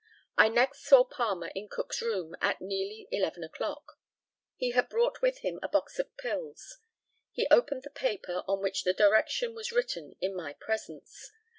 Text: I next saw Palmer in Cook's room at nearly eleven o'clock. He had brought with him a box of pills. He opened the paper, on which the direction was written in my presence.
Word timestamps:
I 0.35 0.49
next 0.49 0.81
saw 0.85 1.03
Palmer 1.05 1.51
in 1.53 1.69
Cook's 1.69 2.01
room 2.01 2.35
at 2.41 2.59
nearly 2.59 3.07
eleven 3.11 3.43
o'clock. 3.43 3.99
He 4.55 4.71
had 4.71 4.89
brought 4.89 5.21
with 5.21 5.41
him 5.41 5.59
a 5.61 5.69
box 5.69 5.99
of 5.99 6.17
pills. 6.17 6.79
He 7.31 7.45
opened 7.51 7.83
the 7.83 7.91
paper, 7.91 8.43
on 8.47 8.63
which 8.63 8.83
the 8.83 8.93
direction 8.93 9.53
was 9.53 9.71
written 9.71 10.15
in 10.19 10.35
my 10.35 10.53
presence. 10.53 11.29